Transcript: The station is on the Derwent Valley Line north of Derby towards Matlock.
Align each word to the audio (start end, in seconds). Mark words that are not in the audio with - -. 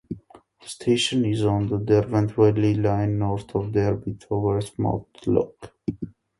The 0.63 0.67
station 0.67 1.25
is 1.25 1.45
on 1.45 1.67
the 1.67 1.77
Derwent 1.77 2.31
Valley 2.31 2.73
Line 2.73 3.19
north 3.19 3.53
of 3.53 3.71
Derby 3.71 4.15
towards 4.15 4.71
Matlock. 4.79 5.75